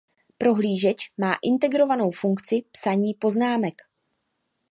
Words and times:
Prohlížeč 0.37 1.11
má 1.17 1.37
integrovanou 1.43 2.11
funkci 2.11 2.63
psaní 2.71 3.13
poznámek. 3.13 3.81